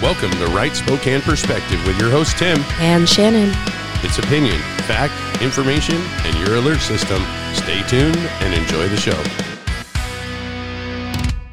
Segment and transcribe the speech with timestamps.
[0.00, 2.60] Welcome to Right Spokane Perspective with your host, Tim.
[2.78, 3.50] And Shannon.
[4.04, 4.56] It's opinion,
[4.86, 7.20] fact, information, and your alert system.
[7.52, 9.20] Stay tuned and enjoy the show.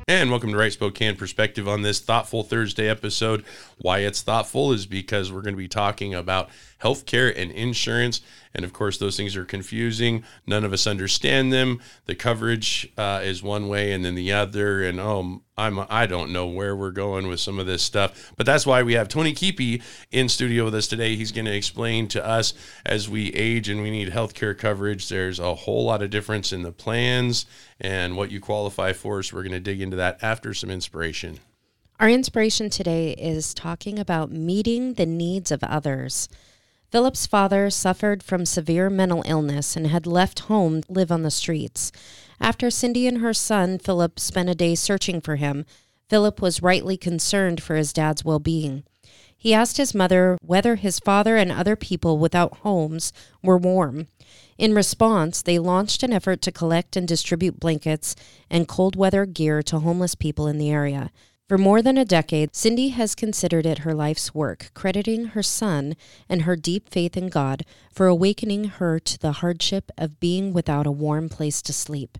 [0.08, 3.44] And welcome to Right Spokane Perspective on this Thoughtful Thursday episode.
[3.80, 6.52] Why it's thoughtful is because we're going to be talking about
[6.86, 8.22] healthcare and insurance.
[8.54, 10.24] And of course, those things are confusing.
[10.46, 11.82] None of us understand them.
[12.06, 14.84] The coverage uh, is one way and then the other.
[14.84, 18.32] And oh, I'm I don't know where we're going with some of this stuff.
[18.38, 19.82] But that's why we have Tony Kiepe
[20.12, 21.16] in studio with us today.
[21.16, 22.54] He's going to explain to us
[22.86, 25.10] as we age and we need healthcare coverage.
[25.10, 27.46] There's a whole lot of difference in the plans
[27.82, 29.21] and what you qualify for.
[29.21, 31.40] So we're going to dig into that after some inspiration.
[32.00, 36.28] Our inspiration today is talking about meeting the needs of others.
[36.95, 41.30] Philip's father suffered from severe mental illness and had left home to live on the
[41.30, 41.92] streets.
[42.40, 45.66] After Cindy and her son, Philip, spent a day searching for him,
[46.08, 48.86] Philip was rightly concerned for his dad's well being.
[49.36, 53.12] He asked his mother whether his father and other people without homes
[53.44, 54.08] were warm.
[54.58, 58.16] In response, they launched an effort to collect and distribute blankets
[58.50, 61.12] and cold weather gear to homeless people in the area.
[61.48, 65.96] For more than a decade, Cindy has considered it her life's work, crediting her son
[66.28, 70.88] and her deep faith in God for awakening her to the hardship of being without
[70.88, 72.18] a warm place to sleep.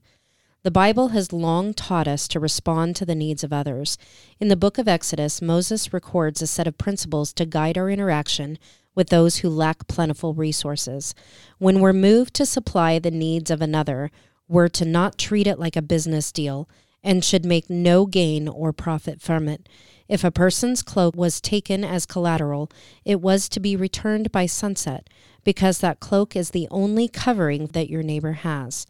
[0.62, 3.98] The Bible has long taught us to respond to the needs of others.
[4.40, 8.60] In the book of Exodus, Moses records a set of principles to guide our interaction
[8.94, 11.16] with those who lack plentiful resources.
[11.58, 14.12] When we're moved to supply the needs of another,
[14.48, 16.70] we're to not treat it like a business deal
[17.06, 19.70] and should make no gain or profit from it.
[20.10, 22.70] If a person's cloak was taken as collateral,
[23.06, 25.08] it was to be returned by sunset,
[25.44, 28.88] because that cloak is the only covering that your neighbor has.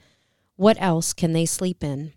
[0.55, 2.13] What else can they sleep in?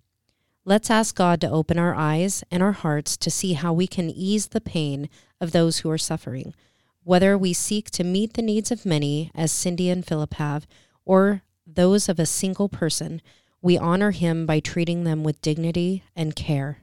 [0.65, 4.09] Let's ask God to open our eyes and our hearts to see how we can
[4.09, 5.09] ease the pain
[5.41, 6.55] of those who are suffering.
[7.03, 10.67] Whether we seek to meet the needs of many, as Cindy and Philip have,
[11.05, 13.21] or those of a single person,
[13.61, 16.79] we honor him by treating them with dignity and care.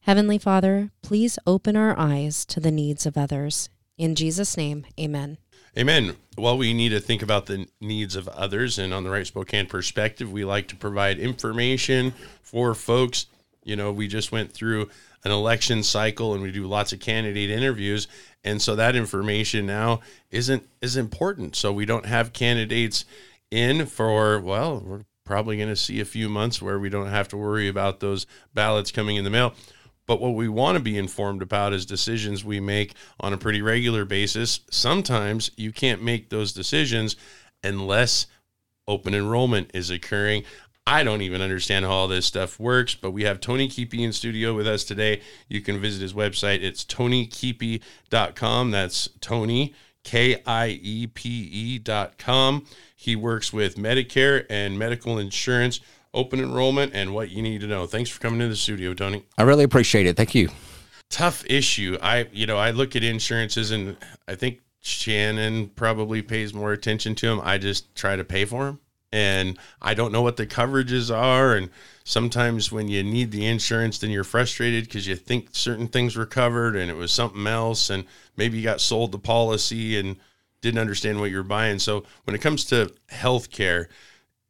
[0.00, 3.68] Heavenly Father, please open our eyes to the needs of others.
[3.98, 5.38] In Jesus' name, amen.
[5.76, 6.16] Amen.
[6.36, 8.78] Well, we need to think about the needs of others.
[8.78, 13.26] And on the Right Spokane perspective, we like to provide information for folks.
[13.62, 14.88] You know, we just went through
[15.22, 18.08] an election cycle and we do lots of candidate interviews.
[18.42, 20.00] And so that information now
[20.30, 21.54] isn't is important.
[21.56, 23.04] So we don't have candidates
[23.50, 27.28] in for, well, we're probably going to see a few months where we don't have
[27.28, 29.54] to worry about those ballots coming in the mail.
[30.06, 33.62] But what we want to be informed about is decisions we make on a pretty
[33.62, 34.60] regular basis.
[34.70, 37.14] Sometimes you can't make those decisions
[37.62, 38.26] unless
[38.88, 40.42] open enrollment is occurring.
[40.86, 44.12] I don't even understand how all this stuff works, but we have Tony Kiepe in
[44.12, 45.20] studio with us today.
[45.48, 46.62] You can visit his website.
[46.62, 48.70] It's tonykiepe.com.
[48.72, 52.66] That's Tony, K I E P E dot com.
[52.96, 55.80] He works with Medicare and medical insurance,
[56.12, 57.86] open enrollment, and what you need to know.
[57.86, 59.24] Thanks for coming to the studio, Tony.
[59.38, 60.16] I really appreciate it.
[60.16, 60.50] Thank you.
[61.08, 61.98] Tough issue.
[62.00, 63.96] I, you know, I look at insurances and
[64.28, 67.40] I think Shannon probably pays more attention to them.
[67.42, 68.80] I just try to pay for them
[69.12, 71.54] and I don't know what the coverages are.
[71.54, 71.70] And
[72.04, 76.26] sometimes when you need the insurance, then you're frustrated because you think certain things were
[76.26, 77.90] covered and it was something else.
[77.90, 78.04] And
[78.36, 80.16] maybe you got sold the policy and
[80.60, 81.78] didn't understand what you're buying.
[81.78, 83.86] So when it comes to healthcare,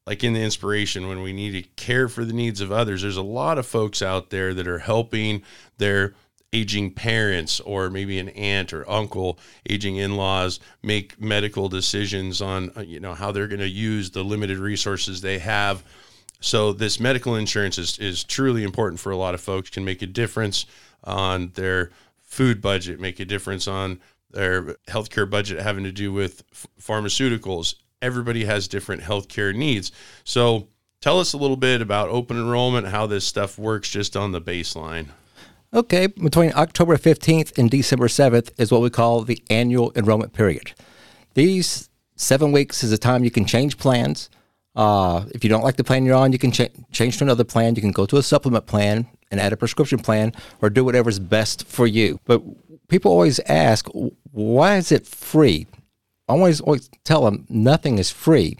[0.06, 3.16] like in the inspiration, when we need to care for the needs of others, there's
[3.16, 5.42] a lot of folks out there that are helping
[5.78, 6.14] their
[6.52, 9.38] aging parents or maybe an aunt or uncle
[9.68, 14.24] aging in-laws make medical decisions on uh, you know how they're going to use the
[14.24, 15.84] limited resources they have
[16.42, 20.02] so this medical insurance is, is truly important for a lot of folks can make
[20.02, 20.66] a difference
[21.04, 21.90] on their
[22.20, 24.00] food budget make a difference on
[24.30, 27.74] their healthcare budget having to do with f- pharmaceuticals.
[28.02, 29.92] Everybody has different healthcare needs.
[30.24, 30.68] So
[31.00, 34.40] tell us a little bit about open enrollment, how this stuff works just on the
[34.40, 35.08] baseline.
[35.72, 40.72] Okay, between October 15th and December 7th is what we call the annual enrollment period.
[41.34, 44.30] These seven weeks is a time you can change plans.
[44.74, 47.44] Uh, if you don't like the plan you're on, you can ch- change to another
[47.44, 47.76] plan.
[47.76, 51.20] You can go to a supplement plan and add a prescription plan or do whatever's
[51.20, 52.18] best for you.
[52.24, 52.42] But
[52.88, 53.86] people always ask,
[54.32, 55.68] why is it free?
[56.28, 58.58] I always, always tell them nothing is free.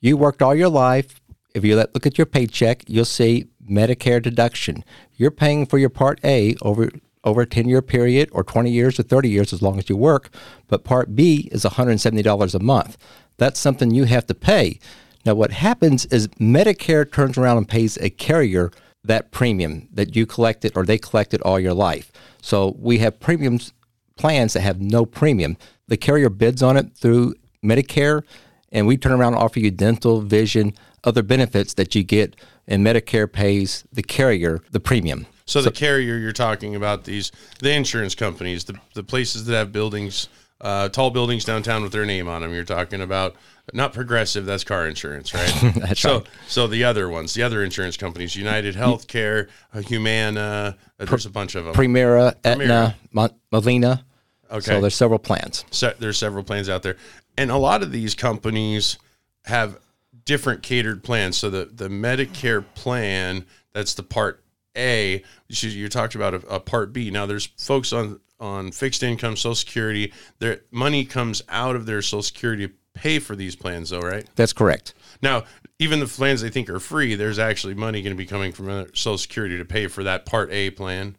[0.00, 1.20] You worked all your life.
[1.56, 4.84] If you look at your paycheck, you'll see Medicare deduction.
[5.16, 6.90] You're paying for your Part A over
[7.24, 9.96] over a 10 year period or 20 years or 30 years as long as you
[9.96, 10.30] work,
[10.66, 12.98] but Part B is $170 a month.
[13.36, 14.78] That's something you have to pay.
[15.24, 18.72] Now, what happens is Medicare turns around and pays a carrier
[19.04, 22.10] that premium that you collected or they collected all your life.
[22.40, 23.72] So we have premiums
[24.16, 25.56] plans that have no premium.
[25.88, 28.22] The carrier bids on it through Medicare,
[28.70, 30.74] and we turn around and offer you dental, vision,
[31.04, 32.36] other benefits that you get,
[32.66, 35.26] and Medicare pays the carrier the premium.
[35.44, 39.72] So, the carrier you're talking about these the insurance companies, the the places that have
[39.72, 40.28] buildings,
[40.60, 42.54] uh, tall buildings downtown with their name on them.
[42.54, 43.34] You're talking about
[43.72, 44.46] not progressive.
[44.46, 45.52] That's car insurance, right?
[45.76, 46.26] That's so right.
[46.46, 50.76] so the other ones, the other insurance companies, United Healthcare, uh, Humana.
[50.98, 51.74] Uh, there's a bunch of them.
[51.74, 54.04] Premera, Aetna, Mon- Molina.
[54.50, 54.60] Okay.
[54.60, 55.64] So there's several plans.
[55.70, 56.96] se- there's several plans out there,
[57.36, 58.98] and a lot of these companies
[59.44, 59.78] have
[60.24, 61.36] different catered plans.
[61.36, 64.42] So the the Medicare plan, that's the Part
[64.76, 65.22] A.
[65.48, 67.10] You, you talked about a, a Part B.
[67.10, 70.12] Now there's folks on on fixed income, Social Security.
[70.40, 74.26] Their money comes out of their Social Security to pay for these plans, though, right?
[74.34, 74.94] That's correct.
[75.22, 75.44] Now,
[75.78, 78.66] even the plans they think are free, there's actually money going to be coming from
[78.94, 81.16] Social Security to pay for that Part A plan.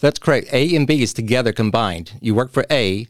[0.00, 0.48] That's correct.
[0.52, 2.14] A and B is together combined.
[2.20, 3.06] You work for A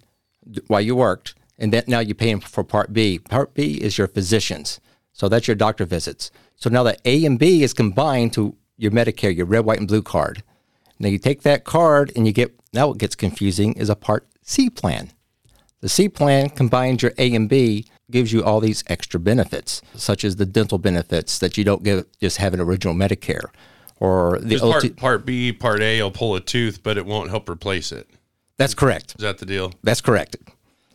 [0.67, 3.19] while you worked, and then now you're paying for Part B.
[3.19, 4.81] Part B is your physicians.
[5.13, 6.31] So that's your doctor visits.
[6.57, 9.89] So now that A and B is combined to your Medicare, your red, white, and
[9.89, 10.43] blue card.
[10.99, 14.27] Now you take that card and you get, now what gets confusing is a Part
[14.43, 15.13] C plan.
[15.81, 20.25] The C plan combines your A and B, gives you all these extra benefits, such
[20.25, 23.47] as the dental benefits that you don't get just having original Medicare.
[23.97, 24.91] Or the OT.
[24.91, 28.09] part, part B, Part A will pull a tooth, but it won't help replace it.
[28.57, 29.15] That's correct.
[29.17, 29.73] Is that the deal?
[29.83, 30.37] That's correct.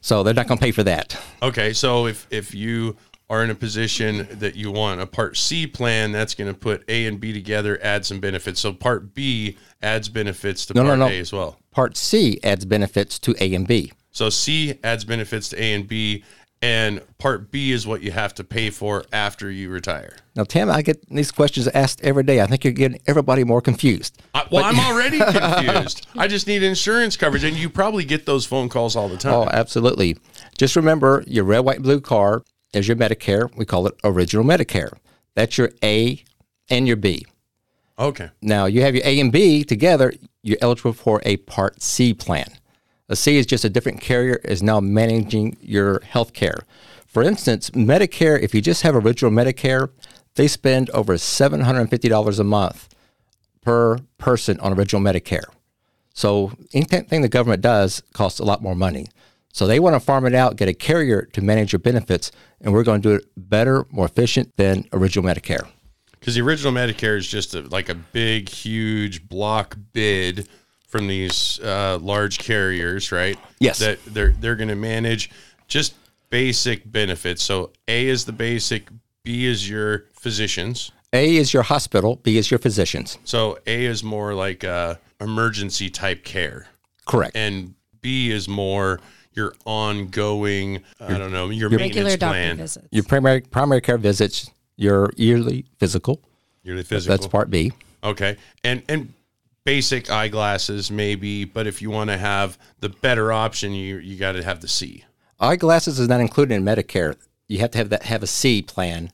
[0.02, 1.19] So they're not going to pay for that.
[1.42, 2.96] Okay, so if if you
[3.29, 6.83] are in a position that you want a Part C plan, that's going to put
[6.88, 8.62] A and B together, add some benefits.
[8.62, 11.07] So Part B adds benefits to No, no, Part no.
[11.07, 11.59] A as well.
[11.71, 13.91] Part C adds benefits to A and B.
[14.12, 16.24] So C adds benefits to A and B,
[16.62, 20.15] and Part B is what you have to pay for after you retire.
[20.35, 22.41] Now, Tim, I get these questions asked every day.
[22.41, 24.19] I think you're getting everybody more confused.
[24.33, 26.07] I, well, I'm already confused.
[26.18, 29.33] I just need insurance coverage, and you probably get those phone calls all the time.
[29.33, 30.18] Oh, absolutely.
[30.57, 32.44] Just remember your red, white, and blue card
[32.74, 33.54] is your Medicare.
[33.56, 34.94] We call it original Medicare.
[35.36, 36.24] That's your A
[36.69, 37.25] and your B.
[38.00, 38.30] Okay.
[38.42, 42.48] Now, you have your A and B together, you're eligible for a Part C plan.
[43.10, 46.60] A C is just a different carrier is now managing your health care.
[47.06, 49.90] For instance, Medicare, if you just have original Medicare,
[50.36, 52.90] they spend over $750 a month
[53.62, 55.46] per person on original Medicare.
[56.14, 59.08] So anything the government does costs a lot more money.
[59.57, 62.31] So they want to farm it out, get a carrier to manage your benefits,
[62.62, 65.68] and we're going to do it better, more efficient than original Medicare.
[66.12, 70.48] Because the original Medicare is just a, like a big, huge block bid
[70.88, 73.36] from these uh, large carriers, right?
[73.57, 73.80] Yes.
[73.80, 75.31] That they're they're going to manage
[75.68, 75.95] just
[76.30, 77.42] basic benefits.
[77.42, 78.88] So A is the basic,
[79.24, 80.92] B is your physicians.
[81.13, 83.18] A is your hospital, B is your physicians.
[83.24, 86.68] So A is more like uh, emergency type care,
[87.07, 87.36] Correct.
[87.36, 89.00] and B is more
[89.38, 90.84] your ongoing.
[91.00, 92.88] I don't know your Regular maintenance doctor plan, visits.
[92.92, 96.19] your primary primary care visits, your yearly physical.
[96.63, 97.16] yearly physical.
[97.16, 97.72] That's part B.
[98.04, 98.36] Okay.
[98.66, 99.13] And and
[99.63, 104.34] basic eyeglasses maybe, but if you want to have the better option, you you got
[104.34, 105.06] to have the C.
[105.40, 107.16] Eyeglasses is not included in Medicare.
[107.48, 109.12] You have to have that have a C plan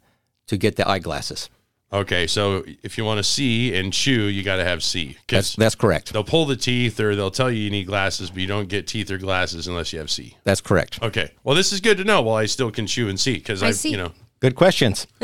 [0.47, 1.49] to get the eyeglasses.
[1.93, 5.55] Okay, so if you want to see and chew, you got to have C That's
[5.55, 6.11] that's correct.
[6.11, 8.87] they'll pull the teeth or they'll tell you you need glasses, but you don't get
[8.87, 10.35] teeth or glasses unless you have C.
[10.43, 11.01] That's correct.
[11.03, 12.23] Okay, well this is good to know.
[12.23, 13.91] Well, I still can chew and see because I I, see.
[13.91, 14.11] you know.
[14.39, 15.05] Good questions.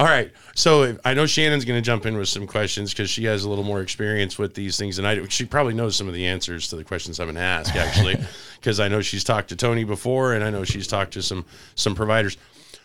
[0.00, 3.08] All right, so if- I know Shannon's going to jump in with some questions because
[3.10, 5.28] she has a little more experience with these things than I do.
[5.28, 8.16] She probably knows some of the answers to the questions I'm going to ask, actually,
[8.58, 11.44] because I know she's talked to Tony before, and I know she's talked to some
[11.74, 12.36] some providers.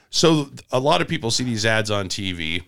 [0.09, 2.63] So a lot of people see these ads on TV,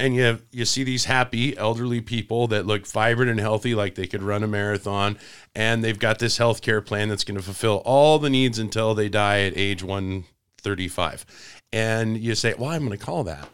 [0.00, 3.94] and you have, you see these happy elderly people that look vibrant and healthy, like
[3.94, 5.18] they could run a marathon,
[5.54, 8.94] and they've got this health care plan that's going to fulfill all the needs until
[8.94, 11.26] they die at age 135.
[11.72, 13.48] And you say, "Well, I'm going to call that.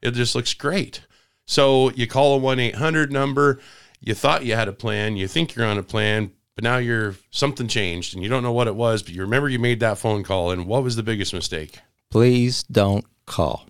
[0.00, 1.02] It just looks great."
[1.46, 3.60] So you call a 1-800 number.
[4.00, 5.16] You thought you had a plan.
[5.16, 8.52] You think you're on a plan, but now you're something changed, and you don't know
[8.52, 9.02] what it was.
[9.02, 11.80] But you remember you made that phone call, and what was the biggest mistake?
[12.10, 13.66] Please don't call.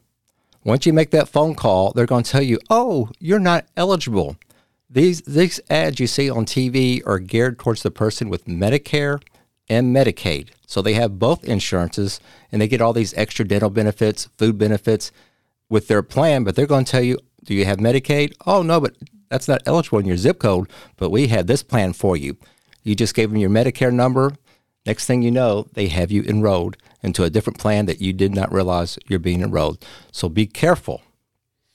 [0.65, 4.37] Once you make that phone call, they're going to tell you, "Oh, you're not eligible."
[4.91, 9.21] These these ads you see on TV are geared towards the person with Medicare
[9.69, 10.49] and Medicaid.
[10.67, 15.13] So they have both insurances and they get all these extra dental benefits, food benefits
[15.69, 18.81] with their plan, but they're going to tell you, "Do you have Medicaid?" "Oh, no,
[18.81, 18.97] but
[19.29, 22.37] that's not eligible in your zip code, but we have this plan for you."
[22.83, 24.33] You just gave them your Medicare number.
[24.87, 28.35] Next thing you know, they have you enrolled into a different plan that you did
[28.35, 29.85] not realize you're being enrolled.
[30.13, 31.03] So be careful.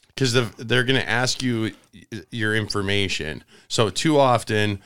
[0.07, 1.71] because they're going to ask you
[2.29, 3.43] your information.
[3.67, 4.79] So too often,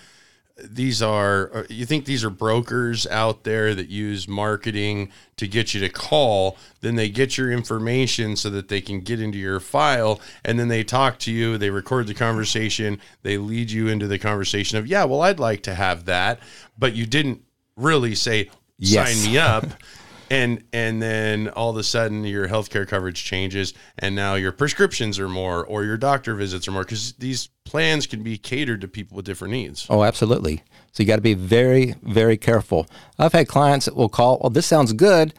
[0.63, 5.75] these are uh, you think these are brokers out there that use marketing to get
[5.75, 9.60] you to call then they get your information so that they can get into your
[9.60, 14.08] file and then they talk to you they record the conversation they lead you into
[14.08, 16.39] the conversation of yeah well i'd like to have that
[16.75, 17.39] but you didn't
[17.75, 19.13] really say Yes.
[19.15, 19.63] sign me up
[20.29, 25.19] and and then all of a sudden your healthcare coverage changes and now your prescriptions
[25.19, 28.88] are more or your doctor visits are more because these plans can be catered to
[28.88, 30.63] people with different needs Oh, absolutely.
[30.91, 32.88] So you got to be very, very careful.
[33.17, 35.34] I've had clients that will call, oh, this sounds good.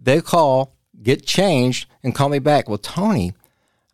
[0.00, 2.68] They call, get changed, and call me back.
[2.68, 3.34] Well, Tony,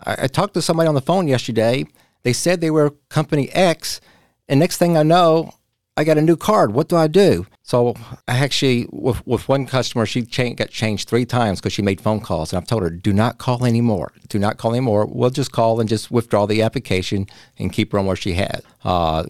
[0.05, 1.87] I, I talked to somebody on the phone yesterday.
[2.23, 4.00] They said they were company X,
[4.49, 5.52] and next thing I know,
[5.97, 6.75] I got a new card.
[6.75, 7.47] What do I do?
[7.62, 7.95] So
[8.29, 12.21] I actually, with, with one customer, she got changed three times because she made phone
[12.21, 14.12] calls, and I've told her, do not call anymore.
[14.29, 15.07] Do not call anymore.
[15.07, 17.26] We'll just call and just withdraw the application
[17.59, 18.62] and keep her on where she had.
[18.85, 19.25] Uh,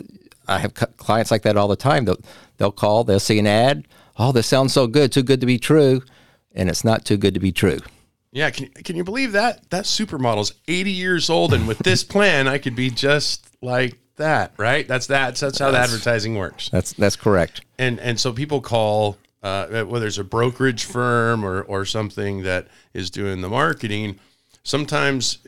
[0.49, 2.04] I have clients like that all the time.
[2.04, 2.20] They'll,
[2.56, 3.87] they'll call, they'll see an ad.
[4.18, 6.02] Oh, this sounds so good, too good to be true.
[6.52, 7.78] And it's not too good to be true.
[8.32, 12.49] yeah can, can you believe that that supermodel's 80 years old and with this plan
[12.49, 16.92] i could be just like that right that's that that's how the advertising works That's,
[16.94, 17.62] that's correct.
[17.78, 22.66] and and so people call uh, whether it's a brokerage firm or or something that
[22.94, 24.18] is doing the marketing
[24.62, 25.38] sometimes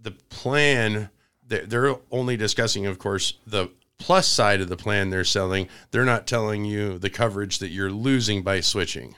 [0.00, 1.10] the plan
[1.46, 6.26] they're only discussing of course the plus side of the plan they're selling they're not
[6.26, 9.14] telling you the coverage that you're losing by switching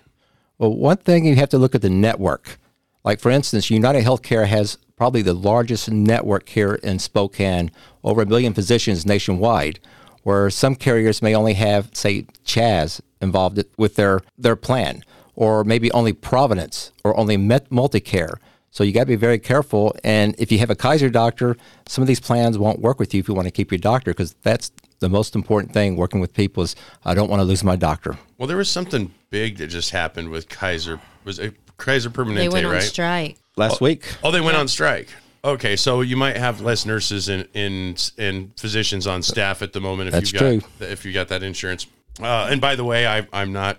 [0.58, 2.58] Well, one thing you have to look at the network.
[3.04, 7.70] Like, for instance, United Healthcare has probably the largest network here in Spokane,
[8.02, 9.80] over a million physicians nationwide,
[10.22, 15.02] where some carriers may only have, say, CHAS involved with their, their plan,
[15.34, 18.36] or maybe only Providence or only Met Multicare.
[18.70, 19.94] So you got to be very careful.
[20.02, 23.20] And if you have a Kaiser doctor, some of these plans won't work with you
[23.20, 26.32] if you want to keep your doctor, because that's the most important thing working with
[26.32, 26.74] people is
[27.04, 28.16] I don't want to lose my doctor.
[28.38, 32.48] well there was something big that just happened with kaiser was it kaiser permanente They
[32.48, 33.36] went on right strike.
[33.56, 35.08] Last week, Oh, they went on strike.
[35.44, 39.80] Okay, so you might have less nurses and and, and physicians on staff at the
[39.80, 40.86] moment if That's you got true.
[40.88, 41.86] if you got that insurance.
[42.20, 43.78] Uh, and by the way, I, I'm not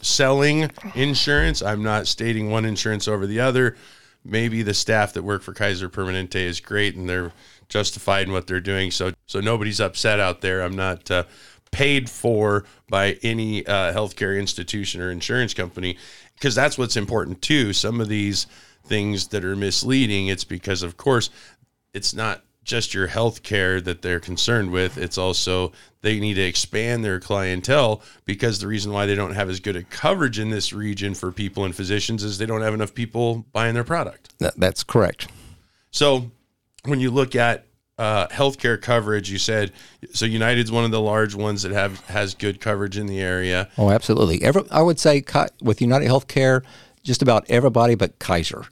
[0.00, 1.62] selling insurance.
[1.62, 3.76] I'm not stating one insurance over the other.
[4.24, 7.32] Maybe the staff that work for Kaiser Permanente is great and they're
[7.68, 8.90] justified in what they're doing.
[8.90, 10.62] So so nobody's upset out there.
[10.62, 11.24] I'm not uh,
[11.72, 15.96] paid for by any uh, healthcare institution or insurance company
[16.34, 17.72] because that's what's important too.
[17.72, 18.46] Some of these
[18.88, 21.30] things that are misleading, it's because of course
[21.94, 24.98] it's not just your health care that they're concerned with.
[24.98, 29.48] It's also they need to expand their clientele because the reason why they don't have
[29.48, 32.74] as good a coverage in this region for people and physicians is they don't have
[32.74, 34.34] enough people buying their product.
[34.38, 35.28] that's correct.
[35.90, 36.30] So
[36.84, 37.64] when you look at
[37.98, 39.72] uh, healthcare coverage, you said
[40.12, 40.24] so.
[40.24, 43.68] United's one of the large ones that have has good coverage in the area.
[43.76, 44.40] Oh, absolutely.
[44.42, 45.24] Every, I would say
[45.60, 46.62] with United Healthcare,
[47.02, 48.66] just about everybody but Kaiser.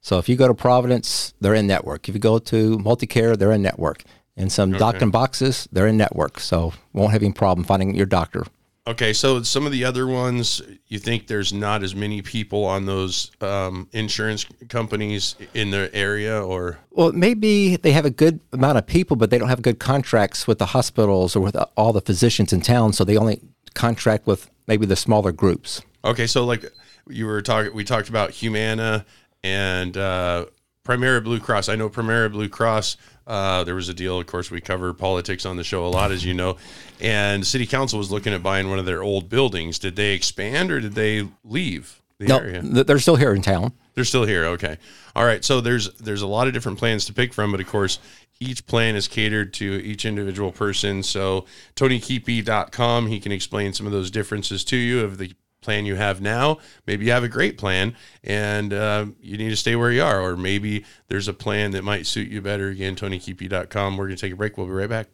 [0.00, 2.08] So if you go to Providence, they're in network.
[2.08, 4.02] If you go to Multicare, they're in network.
[4.36, 6.40] And some doctor boxes, they're in network.
[6.40, 8.44] So won't have any problem finding your doctor.
[8.86, 12.86] Okay, so some of the other ones, you think there's not as many people on
[12.86, 18.78] those um, insurance companies in the area, or Well, maybe they have a good amount
[18.78, 22.00] of people, but they don't have good contracts with the hospitals or with all the
[22.00, 22.94] physicians in town.
[22.94, 23.40] So they only
[23.74, 25.82] contract with maybe the smaller groups.
[26.02, 26.64] Okay, so like
[27.06, 29.04] you were talking, we talked about Humana
[29.42, 30.46] and uh,
[30.84, 31.68] Premera Blue Cross.
[31.68, 32.96] I know Premera Blue Cross.
[33.26, 34.18] Uh, there was a deal.
[34.18, 36.56] Of course, we cover politics on the show a lot, as you know.
[37.00, 39.78] And City Council was looking at buying one of their old buildings.
[39.78, 42.60] Did they expand or did they leave the No, area?
[42.62, 43.72] they're still here in town.
[43.94, 44.44] They're still here.
[44.46, 44.78] Okay.
[45.14, 45.44] All right.
[45.44, 47.98] So there's there's a lot of different plans to pick from, but of course,
[48.40, 51.02] each plan is catered to each individual person.
[51.02, 51.44] So
[51.76, 56.20] TonyKiepe.com, he can explain some of those differences to you of the plan you have
[56.20, 56.58] now.
[56.86, 60.20] Maybe you have a great plan and uh, you need to stay where you are,
[60.22, 62.68] or maybe there's a plan that might suit you better.
[62.68, 63.96] Again, TonyKiepe.com.
[63.96, 64.56] We're going to take a break.
[64.56, 65.08] We'll be right back.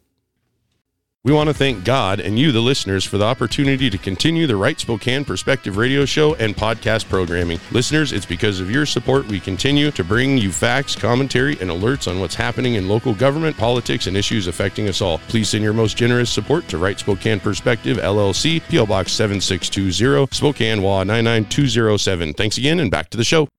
[1.27, 4.55] We want to thank God and you, the listeners, for the opportunity to continue the
[4.55, 7.59] Right Spokane Perspective radio show and podcast programming.
[7.71, 12.09] Listeners, it's because of your support we continue to bring you facts, commentary, and alerts
[12.09, 15.17] on what's happening in local government, politics, and issues affecting us all.
[15.27, 18.85] Please send your most generous support to Right Spokane Perspective, LLC, P.O.
[18.85, 22.35] Box 7620, Spokane, WA 99207.
[22.35, 23.49] Thanks again, and back to the show.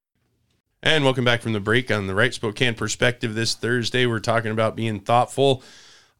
[0.83, 4.07] And welcome back from the break on the Right Spokane Perspective this Thursday.
[4.07, 5.63] We're talking about being thoughtful.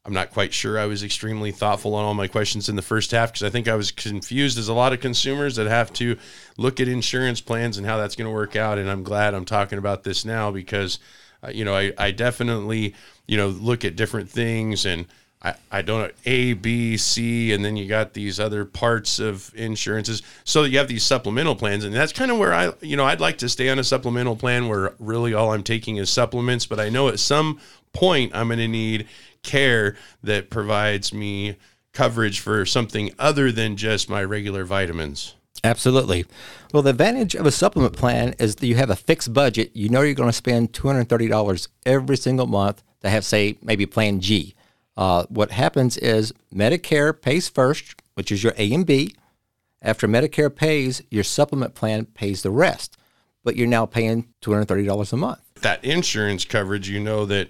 [0.05, 3.11] I'm not quite sure I was extremely thoughtful on all my questions in the first
[3.11, 6.17] half because I think I was confused as a lot of consumers that have to
[6.57, 8.77] look at insurance plans and how that's going to work out.
[8.77, 10.99] And I'm glad I'm talking about this now because,
[11.43, 12.95] uh, you know, I, I definitely,
[13.27, 15.05] you know, look at different things and
[15.41, 19.53] I, I don't know A, B, C, and then you got these other parts of
[19.55, 20.21] insurances.
[20.43, 23.21] So you have these supplemental plans, and that's kind of where I, you know, I'd
[23.21, 26.65] like to stay on a supplemental plan where really all I'm taking is supplements.
[26.65, 27.59] But I know at some
[27.93, 29.07] point I'm going to need
[29.43, 31.57] care that provides me
[31.93, 35.35] coverage for something other than just my regular vitamins.
[35.63, 36.25] Absolutely.
[36.73, 39.71] Well, the advantage of a supplement plan is that you have a fixed budget.
[39.73, 44.21] You know you're going to spend $230 every single month to have, say, maybe Plan
[44.21, 44.55] G.
[44.95, 49.15] Uh, what happens is Medicare pays first, which is your A and B.
[49.81, 52.97] After Medicare pays, your supplement plan pays the rest,
[53.43, 55.39] but you're now paying $230 a month.
[55.61, 57.49] That insurance coverage, you know that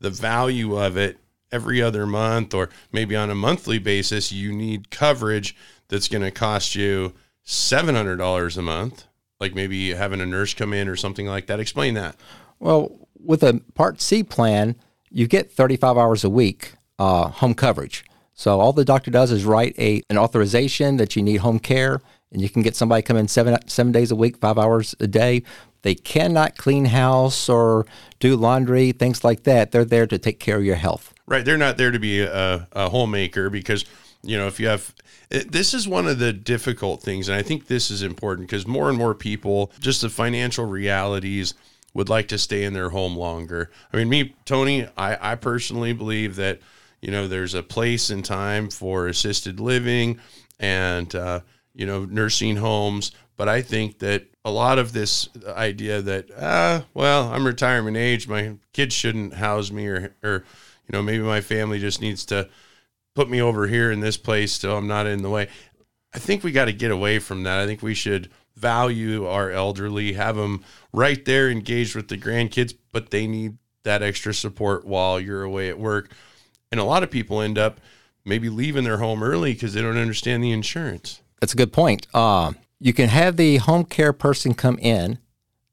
[0.00, 1.18] the value of it
[1.52, 5.56] every other month or maybe on a monthly basis, you need coverage
[5.88, 7.12] that's going to cost you
[7.46, 9.04] $700 a month,
[9.40, 11.60] like maybe having a nurse come in or something like that.
[11.60, 12.16] Explain that.
[12.58, 14.76] Well, with a Part C plan,
[15.10, 18.04] you get 35 hours a week uh, home coverage.
[18.34, 22.02] So all the doctor does is write a an authorization that you need home care,
[22.30, 25.06] and you can get somebody come in seven seven days a week, five hours a
[25.06, 25.42] day.
[25.82, 27.86] They cannot clean house or
[28.18, 29.70] do laundry, things like that.
[29.70, 31.14] They're there to take care of your health.
[31.28, 31.44] Right.
[31.44, 33.84] They're not there to be a, a homemaker because,
[34.22, 34.94] you know, if you have,
[35.28, 37.28] this is one of the difficult things.
[37.28, 41.54] And I think this is important because more and more people, just the financial realities,
[41.94, 43.70] would like to stay in their home longer.
[43.92, 46.60] I mean, me, Tony, I, I personally believe that,
[47.00, 50.20] you know, there's a place and time for assisted living
[50.60, 51.40] and, uh,
[51.74, 53.12] you know, nursing homes.
[53.38, 58.28] But I think that a lot of this idea that, ah, well, I'm retirement age,
[58.28, 60.44] my kids shouldn't house me or, or,
[60.86, 62.48] you know, maybe my family just needs to
[63.14, 65.48] put me over here in this place so I'm not in the way.
[66.14, 67.58] I think we got to get away from that.
[67.58, 72.74] I think we should value our elderly, have them right there engaged with the grandkids,
[72.92, 76.10] but they need that extra support while you're away at work.
[76.70, 77.80] And a lot of people end up
[78.24, 81.20] maybe leaving their home early because they don't understand the insurance.
[81.40, 82.06] That's a good point.
[82.14, 85.18] Uh, you can have the home care person come in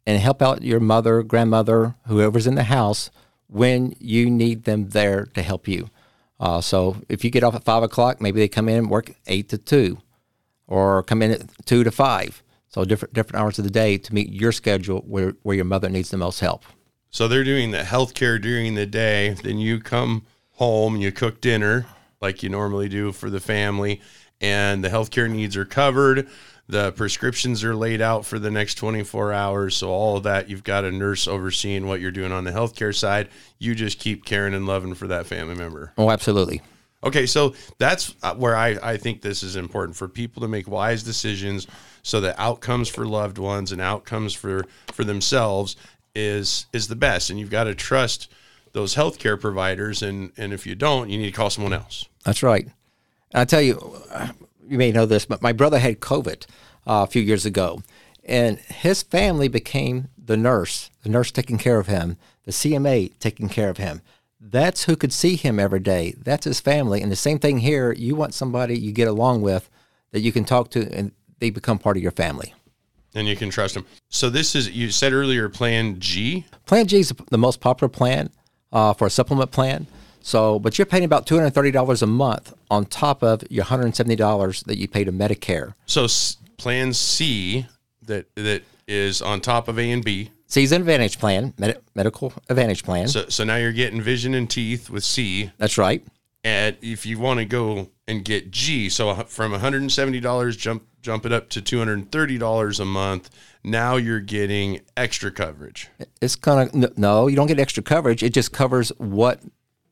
[0.05, 3.09] and help out your mother, grandmother, whoever's in the house
[3.47, 5.89] when you need them there to help you.
[6.39, 9.13] Uh, so if you get off at five o'clock, maybe they come in and work
[9.27, 9.99] eight to two,
[10.67, 12.43] or come in at two to five.
[12.67, 15.89] So different different hours of the day to meet your schedule where, where your mother
[15.89, 16.65] needs the most help.
[17.11, 19.35] So they're doing the healthcare during the day.
[19.43, 21.85] Then you come home, you cook dinner
[22.19, 24.01] like you normally do for the family,
[24.43, 26.27] and the healthcare needs are covered.
[26.67, 29.75] The prescriptions are laid out for the next 24 hours.
[29.75, 32.95] So, all of that, you've got a nurse overseeing what you're doing on the healthcare
[32.95, 33.29] side.
[33.57, 35.93] You just keep caring and loving for that family member.
[35.97, 36.61] Oh, absolutely.
[37.03, 40.69] Okay, so that's uh, where I, I think this is important for people to make
[40.69, 41.67] wise decisions
[42.01, 45.75] so that outcomes for loved ones and outcomes for, for themselves
[46.15, 47.29] is is the best.
[47.29, 48.31] And you've got to trust
[48.71, 52.07] those healthcare providers and, and if you don't, you need to call someone else.
[52.23, 52.67] That's right.
[53.33, 54.01] And I tell you,
[54.67, 56.45] you may know this, but my brother had COVID
[56.85, 57.81] uh, a few years ago,
[58.23, 63.49] and his family became the nurse, the nurse taking care of him, the CMA taking
[63.49, 64.01] care of him.
[64.39, 66.15] That's who could see him every day.
[66.17, 67.01] That's his family.
[67.01, 67.93] And the same thing here.
[67.93, 69.69] You want somebody you get along with
[70.11, 72.53] that you can talk to, and they become part of your family.
[73.15, 73.85] And you can trust them.
[74.09, 76.45] So this is you said earlier, Plan G.
[76.65, 78.29] Plan G is the most popular plan
[78.71, 79.87] uh, for a supplement plan.
[80.25, 83.65] So, but you're paying about two hundred thirty dollars a month on top of your
[83.65, 85.73] hundred seventy dollars that you pay to Medicare.
[85.85, 87.67] So, s- Plan C
[88.03, 90.31] that that is on top of A and B.
[90.47, 93.07] C is an Advantage plan, med- medical Advantage plan.
[93.07, 95.51] So, so now you're getting vision and teeth with C.
[95.57, 96.05] That's right.
[96.45, 100.19] And if you want to go and get G, so from one hundred and seventy
[100.19, 103.29] dollars, jump jump it up to two hundred and thirty dollars a month.
[103.63, 105.89] Now you're getting extra coverage.
[106.21, 108.23] It's kind of no, you don't get extra coverage.
[108.23, 109.39] It just covers what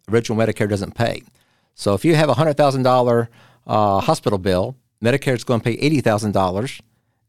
[0.10, 1.24] original Medicare doesn't pay.
[1.76, 3.30] So if you have a hundred thousand dollar
[3.68, 6.82] uh, hospital bill, Medicare is going to pay eighty thousand dollars,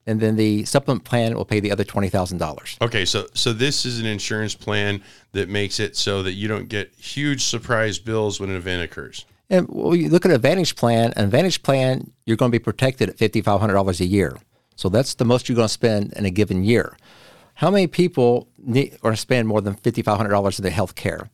[0.06, 2.76] and then the supplement plan will pay the other twenty thousand dollars.
[2.80, 6.68] Okay, so so this is an insurance plan that makes it so that you don't
[6.68, 9.24] get huge surprise bills when an event occurs.
[9.48, 12.62] And when you look at a Advantage plan, an Advantage plan, you're going to be
[12.62, 14.36] protected at fifty five hundred dollars a year.
[14.76, 16.96] So that's the most you're going to spend in a given year.
[17.54, 20.94] How many people need or spend more than fifty five hundred dollars in their health
[20.94, 21.30] care?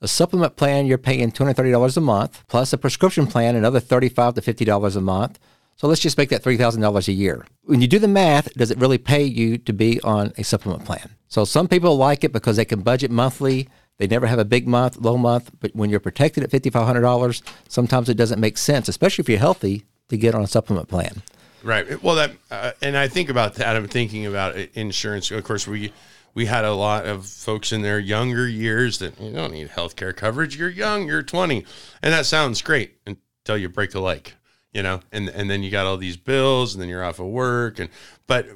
[0.00, 4.40] A supplement plan, you're paying $230 a month, plus a prescription plan, another $35 to
[4.40, 5.40] $50 a month.
[5.74, 7.46] So let's just make that $3,000 a year.
[7.62, 10.84] When you do the math, does it really pay you to be on a supplement
[10.84, 11.10] plan?
[11.26, 13.68] So some people like it because they can budget monthly.
[13.96, 15.50] They never have a big month, low month.
[15.58, 19.84] But when you're protected at $5,500, sometimes it doesn't make sense, especially if you're healthy,
[20.10, 21.22] to get on a supplement plan.
[21.64, 22.00] Right.
[22.02, 23.74] Well, that uh, and I think about that.
[23.74, 25.32] I'm thinking about insurance.
[25.32, 25.92] Of course, we
[26.38, 29.96] we had a lot of folks in their younger years that you don't need health
[29.96, 30.56] care coverage.
[30.56, 31.66] You're young, you're 20.
[32.00, 34.34] And that sounds great until you break a leg,
[34.72, 37.26] you know, and, and then you got all these bills and then you're off of
[37.26, 37.80] work.
[37.80, 37.90] And,
[38.28, 38.46] but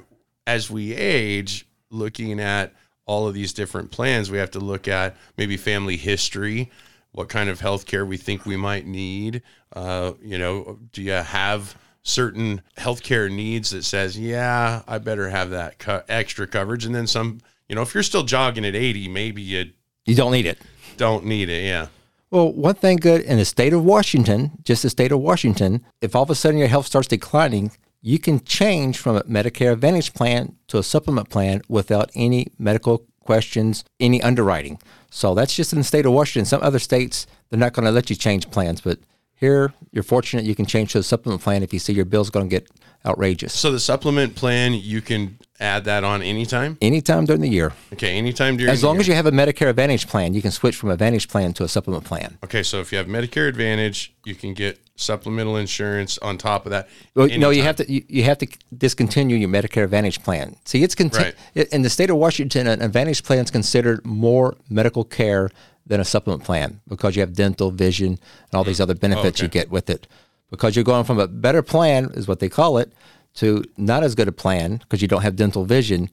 [0.47, 2.73] as we age, looking at
[3.05, 6.71] all of these different plans, we have to look at maybe family history,
[7.11, 9.41] what kind of health care we think we might need.
[9.73, 15.49] Uh, you know, do you have certain healthcare needs that says, yeah, I better have
[15.49, 16.85] that co- extra coverage.
[16.85, 17.41] And then some,
[17.73, 19.71] you know, if you're still jogging at 80, maybe you
[20.05, 20.59] You don't need it.
[20.95, 21.65] don't need it.
[21.65, 21.87] Yeah.
[22.29, 26.15] Well, one thing good in the state of Washington, just the state of Washington, if
[26.15, 30.13] all of a sudden your health starts declining, you can change from a Medicare Advantage
[30.13, 34.77] plan to a supplement plan without any medical questions, any underwriting.
[35.09, 36.45] So that's just in the state of Washington.
[36.45, 38.99] Some other states, they're not going to let you change plans, but
[39.33, 42.29] here you're fortunate you can change to a supplement plan if you see your bill's
[42.29, 42.69] going to get
[43.03, 43.51] outrageous.
[43.53, 46.77] So the supplement plan, you can add that on anytime.
[46.81, 47.73] Anytime during the year.
[47.93, 48.17] Okay.
[48.17, 49.01] Anytime during As the long year.
[49.01, 51.63] as you have a Medicare Advantage plan, you can switch from a Advantage plan to
[51.63, 52.37] a supplement plan.
[52.43, 52.63] Okay.
[52.63, 56.87] So if you have Medicare Advantage, you can get supplemental insurance on top of that.
[57.15, 58.47] Well, no, you have to you, you have to
[58.77, 60.55] discontinue your Medicare Advantage plan.
[60.65, 61.67] See, it's conti- Right.
[61.71, 65.49] in the state of Washington, an Advantage plan is considered more medical care
[65.85, 68.83] than a supplement plan because you have dental, vision, and all these mm.
[68.83, 69.59] other benefits you oh, okay.
[69.59, 70.07] get with it.
[70.49, 72.93] Because you're going from a better plan, is what they call it,
[73.35, 76.09] to not as good a plan because you don't have dental vision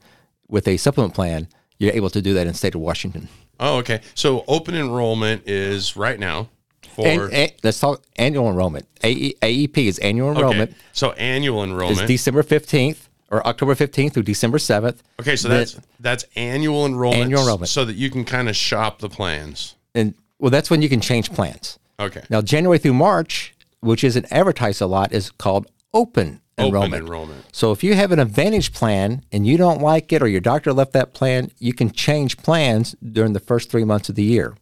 [0.49, 1.49] with a supplement plan.
[1.79, 3.29] You're able to do that in the state of Washington.
[3.59, 4.01] Oh, okay.
[4.15, 6.49] So open enrollment is right now
[6.95, 8.87] for And, and let's talk annual enrollment.
[9.05, 10.71] AE, AEP is annual enrollment.
[10.71, 10.79] okay.
[10.93, 12.03] So annual enrollment.
[12.03, 12.07] is.
[12.09, 14.99] December 15th or October 15th through December 7th.
[15.21, 17.23] okay, so Then- that's that's annual enrollment.
[17.25, 17.69] Annual enrollment.
[17.69, 19.77] so that you can kind of shop the plans.
[19.95, 21.79] and well, that's when you can change plans.
[22.01, 22.23] Okay.
[22.31, 26.95] Now, January through March, which isn't advertised a lot, is called open enrollment.
[26.95, 27.45] Open enrollment.
[27.53, 30.73] So if you have an Advantage plan and you don't like it, or your doctor
[30.73, 34.57] left that plan, you can change plans during the first three months of the year.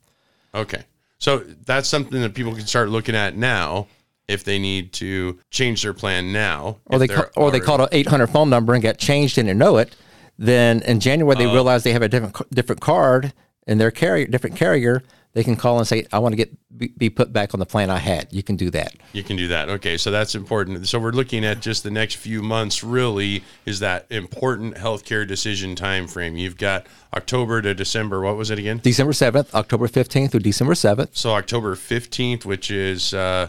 [0.54, 0.84] Okay.
[1.18, 3.88] So that's something that people can start looking at now
[4.28, 6.78] if they need to change their plan now.
[6.86, 9.58] Or they ca- or they called an 800 phone number and got changed and didn't
[9.58, 9.96] know it.
[10.38, 11.54] Then in January they uh-huh.
[11.54, 13.32] realize they have a different different card
[13.68, 15.04] in their carrier, different carrier.
[15.34, 17.66] They can call and say, "I want to get be, be put back on the
[17.66, 18.94] plan I had." You can do that.
[19.12, 19.68] You can do that.
[19.68, 20.88] Okay, so that's important.
[20.88, 22.82] So we're looking at just the next few months.
[22.82, 26.36] Really, is that important healthcare decision time frame?
[26.36, 28.22] You've got October to December.
[28.22, 28.80] What was it again?
[28.82, 31.10] December 7th, October 15th through December 7th.
[31.12, 33.48] So October fifteenth, which is uh,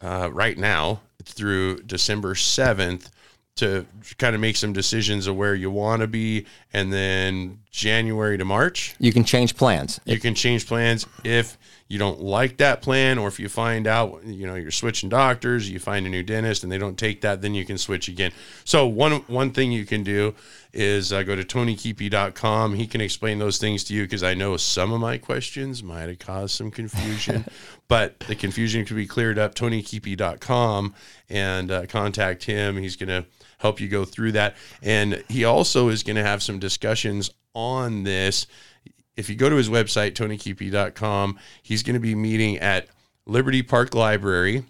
[0.00, 3.10] uh, right now, through December seventh,
[3.56, 3.86] to
[4.18, 8.44] kind of make some decisions of where you want to be, and then January to
[8.44, 8.94] March.
[8.98, 10.00] You can change plans.
[10.04, 11.58] You can change plans if
[11.90, 15.68] you don't like that plan, or if you find out, you know, you're switching doctors,
[15.68, 18.30] you find a new dentist, and they don't take that, then you can switch again.
[18.64, 20.34] So one one thing you can do
[20.72, 22.74] is uh, go to TonyKiepe.com.
[22.74, 26.08] He can explain those things to you because I know some of my questions might
[26.08, 27.44] have caused some confusion,
[27.88, 29.56] but the confusion can be cleared up.
[29.56, 30.94] TonyKiepe.com
[31.28, 32.76] and uh, contact him.
[32.76, 33.26] He's going to
[33.60, 38.02] help you go through that, and he also is going to have some discussions on
[38.02, 38.46] this
[39.20, 42.88] if you go to his website, tonykiepe.com, he's going to be meeting at
[43.26, 44.64] Liberty Park Library.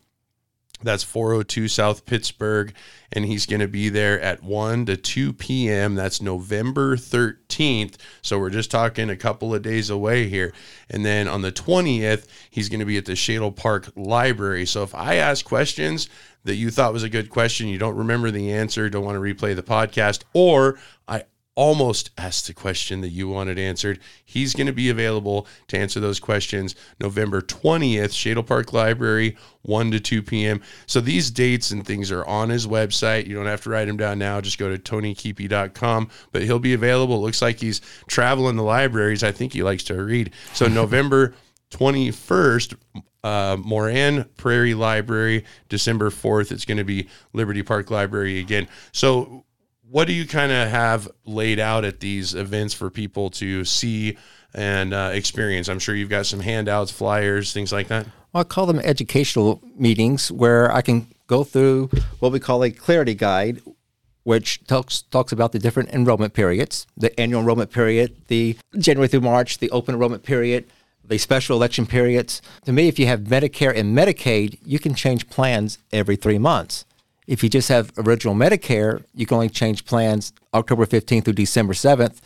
[0.82, 2.74] That's 402 South Pittsburgh.
[3.12, 5.94] And he's going to be there at 1 to 2 p.m.
[5.94, 7.96] That's November 13th.
[8.22, 10.52] So we're just talking a couple of days away here.
[10.88, 14.64] And then on the 20th, he's going to be at the Shadle Park Library.
[14.66, 16.08] So if I ask questions
[16.44, 19.34] that you thought was a good question, you don't remember the answer, don't want to
[19.34, 21.24] replay the podcast, or I
[21.60, 24.00] almost asked the question that you wanted answered.
[24.24, 29.90] He's going to be available to answer those questions November 20th, Shadle Park Library, 1
[29.90, 30.62] to 2 p.m.
[30.86, 33.26] So these dates and things are on his website.
[33.26, 34.40] You don't have to write them down now.
[34.40, 36.08] Just go to tonykiepe.com.
[36.32, 37.20] But he'll be available.
[37.20, 39.22] Looks like he's traveling the libraries.
[39.22, 40.32] I think he likes to read.
[40.54, 41.34] So November
[41.72, 42.74] 21st,
[43.22, 45.44] uh, Moran Prairie Library.
[45.68, 48.66] December 4th, it's going to be Liberty Park Library again.
[48.92, 49.44] So
[49.90, 54.16] what do you kind of have laid out at these events for people to see
[54.54, 55.68] and uh, experience?
[55.68, 58.06] I'm sure you've got some handouts, flyers, things like that.
[58.32, 62.70] Well, I call them educational meetings where I can go through what we call a
[62.70, 63.62] clarity guide,
[64.22, 69.22] which talks talks about the different enrollment periods, the annual enrollment period, the January through
[69.22, 70.66] March, the open enrollment period,
[71.04, 72.40] the special election periods.
[72.66, 76.84] To me, if you have Medicare and Medicaid, you can change plans every three months.
[77.30, 81.74] If you just have original Medicare, you can only change plans October 15th through December
[81.74, 82.18] 7th.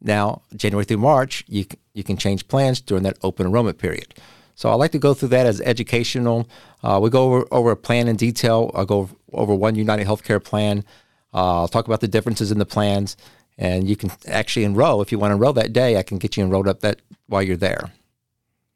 [0.00, 4.16] Now, January through March, you, you can change plans during that open enrollment period.
[4.56, 6.48] So I like to go through that as educational.
[6.82, 8.72] Uh, we go over, over a plan in detail.
[8.74, 10.84] I'll go over one United Healthcare plan.
[11.32, 13.16] Uh, I'll talk about the differences in the plans.
[13.58, 15.98] and you can actually enroll if you want to enroll that day.
[15.98, 17.92] I can get you enrolled up that while you're there.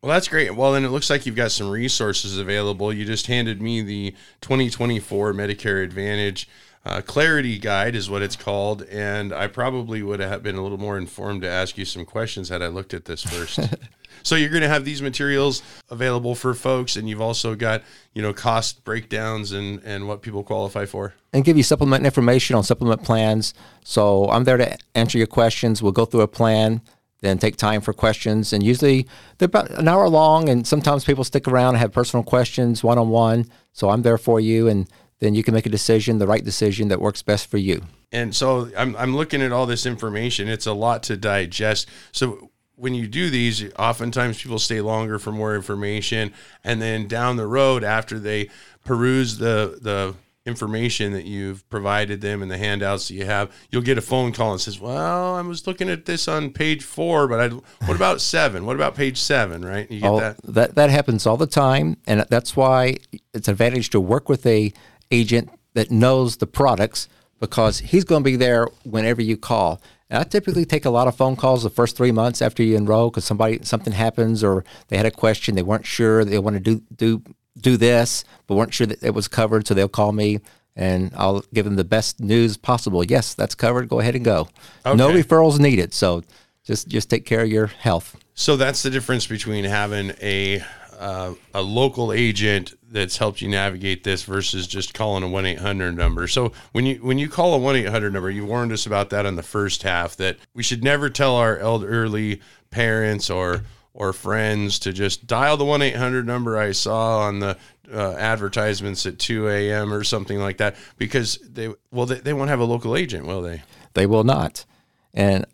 [0.02, 0.56] Well, that's great.
[0.56, 2.92] Well, then it looks like you've got some resources available.
[2.92, 4.10] You just handed me the
[4.40, 6.48] 2024 Medicare Advantage
[6.84, 8.82] uh, Clarity Guide, is what it's called.
[8.82, 12.48] And I probably would have been a little more informed to ask you some questions
[12.48, 13.60] had I looked at this first.
[14.24, 18.22] so you're going to have these materials available for folks, and you've also got you
[18.22, 22.64] know cost breakdowns and and what people qualify for, and give you supplement information on
[22.64, 23.54] supplement plans.
[23.84, 25.80] So I'm there to answer your questions.
[25.80, 26.80] We'll go through a plan
[27.22, 28.52] then take time for questions.
[28.52, 29.08] And usually
[29.38, 32.98] they're about an hour long, and sometimes people stick around and have personal questions one
[32.98, 33.46] on one.
[33.72, 34.86] So I'm there for you, and
[35.20, 37.82] then you can make a decision, the right decision that works best for you.
[38.12, 40.48] And so I'm, I'm looking at all this information.
[40.48, 41.88] It's a lot to digest.
[42.10, 46.32] So when you do these, oftentimes people stay longer for more information.
[46.64, 48.50] And then down the road, after they
[48.84, 53.82] peruse the, the information that you've provided them and the handouts that you have, you'll
[53.82, 57.28] get a phone call and says, "Well, I was looking at this on page four,
[57.28, 57.48] but I
[57.86, 58.66] what about seven?
[58.66, 59.64] What about page seven?
[59.64, 59.90] Right?
[59.90, 60.36] You get oh, that?
[60.44, 62.96] that that happens all the time, and that's why
[63.32, 64.72] it's an advantage to work with a
[65.10, 67.08] agent that knows the products
[67.40, 69.80] because he's going to be there whenever you call.
[70.08, 72.76] And I typically take a lot of phone calls the first three months after you
[72.76, 76.54] enroll because somebody something happens or they had a question they weren't sure they want
[76.54, 77.22] to do do
[77.58, 79.66] do this, but weren't sure that it was covered.
[79.66, 80.40] So they'll call me
[80.74, 83.04] and I'll give them the best news possible.
[83.04, 83.88] Yes, that's covered.
[83.88, 84.48] Go ahead and go.
[84.86, 84.96] Okay.
[84.96, 85.92] No referrals needed.
[85.92, 86.22] So
[86.64, 88.16] just just take care of your health.
[88.34, 90.62] So that's the difference between having a
[90.98, 95.58] uh, a local agent that's helped you navigate this versus just calling a one eight
[95.58, 96.28] hundred number.
[96.28, 99.10] So when you when you call a one eight hundred number, you warned us about
[99.10, 104.12] that in the first half that we should never tell our elderly parents or or
[104.12, 107.58] friends to just dial the 1 800 number I saw on the
[107.92, 109.92] uh, advertisements at 2 a.m.
[109.92, 113.42] or something like that because they, well, they, they won't have a local agent, will
[113.42, 113.62] they?
[113.94, 114.64] They will not.
[115.12, 115.44] And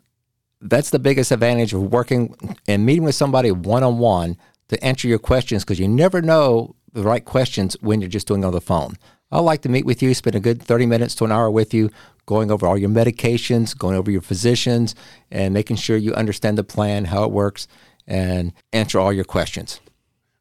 [0.61, 2.35] that's the biggest advantage of working
[2.67, 4.37] and meeting with somebody one on one
[4.69, 8.45] to answer your questions because you never know the right questions when you're just doing
[8.45, 8.95] on the phone.
[9.31, 11.73] I like to meet with you, spend a good 30 minutes to an hour with
[11.73, 11.91] you,
[12.25, 14.95] going over all your medications, going over your physicians,
[15.29, 17.67] and making sure you understand the plan, how it works,
[18.09, 19.79] and answer all your questions.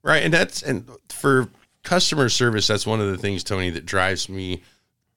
[0.03, 0.25] Right.
[0.25, 1.49] And that's, and for
[1.85, 4.63] customer service, that's one of the things, Tony, that drives me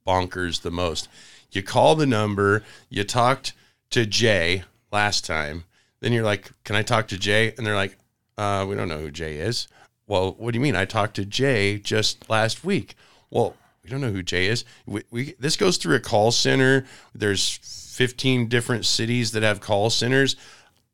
[0.06, 1.08] bonkers the most.
[1.52, 3.54] You call the number, you talked
[3.92, 5.64] to Jay last time,
[6.02, 7.54] then you're like, Can I talk to Jay?
[7.58, 7.98] And they're like,
[8.38, 9.68] uh, We don't know who Jay is.
[10.08, 10.76] Well, what do you mean?
[10.76, 12.96] I talked to Jay just last week.
[13.30, 14.66] Well, we don't know who Jay is.
[14.86, 16.86] We, we this goes through a call center.
[17.14, 17.60] There's
[17.96, 20.36] 15 different cities that have call centers.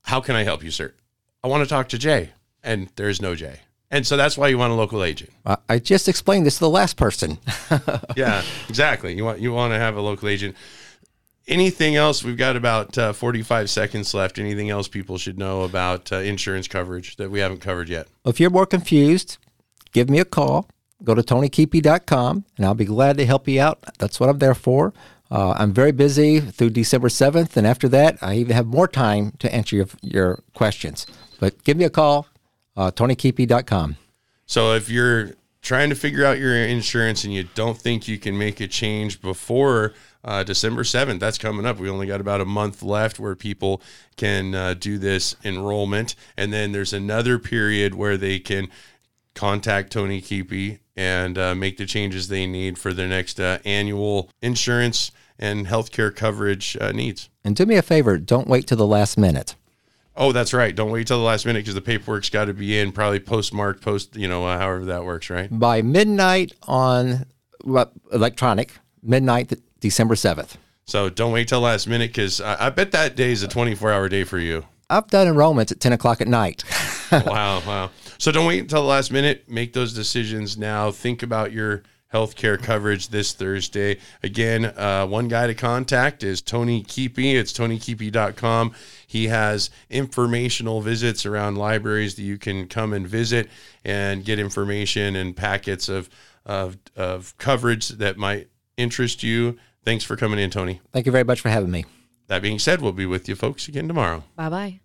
[0.04, 0.93] How can I help you, sir?
[1.47, 2.31] I want to talk to Jay,
[2.62, 3.62] and there's no Jay.
[3.89, 5.31] And so that's why you want a local agent.
[5.69, 7.38] I just explained this to the last person.
[8.17, 9.15] yeah, exactly.
[9.15, 10.57] You want you want to have a local agent.
[11.47, 12.21] Anything else?
[12.21, 14.38] We've got about uh, 45 seconds left.
[14.38, 18.10] Anything else people should know about uh, insurance coverage that we haven't covered yet?
[18.25, 19.38] If you're more confused,
[19.93, 20.67] give me a call.
[21.01, 23.86] Go to TonyKiepe.com and I'll be glad to help you out.
[23.99, 24.93] That's what I'm there for.
[25.30, 29.34] Uh, I'm very busy through December 7th, and after that, I even have more time
[29.40, 31.06] to answer your, your questions.
[31.40, 32.28] But give me a call,
[32.76, 33.98] uh, TonyKiepe.com.
[34.46, 38.38] So if you're trying to figure out your insurance and you don't think you can
[38.38, 41.78] make a change before uh, December 7th, that's coming up.
[41.78, 43.82] We only got about a month left where people
[44.16, 46.16] can uh, do this enrollment.
[46.38, 48.70] And then there's another period where they can
[49.36, 54.29] contact Tony Kiepe and uh, make the changes they need for their next uh, annual
[54.41, 57.29] insurance and healthcare coverage uh, needs.
[57.43, 59.55] And do me a favor, don't wait till the last minute.
[60.19, 60.75] Oh, that's right.
[60.75, 63.83] Don't wait till the last minute because the paperwork's got to be in, probably postmarked,
[63.83, 65.47] post, you know, uh, however that works, right?
[65.51, 67.27] By midnight on
[68.12, 70.55] electronic, midnight December 7th.
[70.86, 73.91] So don't wait till last minute because I, I bet that day is a 24
[73.91, 74.65] hour day for you.
[74.89, 76.63] I've done enrollments at 10 o'clock at night.
[77.12, 77.91] wow, wow.
[78.17, 79.49] So don't wait until the last minute.
[79.49, 80.91] Make those decisions now.
[80.91, 83.97] Think about your healthcare coverage this Thursday.
[84.23, 87.36] Again, uh, one guy to contact is Tony Kiepe.
[87.36, 88.73] It's tonykiepe.com.
[89.06, 93.49] He has informational visits around libraries that you can come and visit
[93.84, 96.10] and get information and packets of,
[96.45, 99.58] of, of coverage that might interest you.
[99.84, 100.82] Thanks for coming in, Tony.
[100.91, 101.86] Thank you very much for having me.
[102.27, 104.23] That being said, we'll be with you folks again tomorrow.
[104.36, 104.80] Bye bye.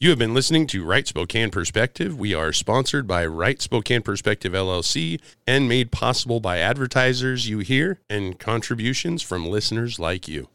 [0.00, 2.16] You have been listening to Right Spokane Perspective.
[2.16, 7.98] We are sponsored by Right Spokane Perspective LLC and made possible by advertisers you hear
[8.08, 10.50] and contributions from listeners like you.